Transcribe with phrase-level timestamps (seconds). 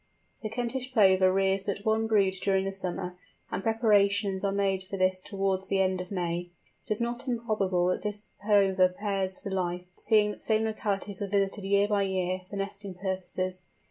[0.41, 3.15] The Kentish Plover rears but one brood during the summer,
[3.51, 6.49] and preparations are made for this towards the end of May.
[6.87, 11.21] It is not improbable that this Plover pairs for life, seeing that the same localities
[11.21, 13.65] are visited year by year for nesting purposes.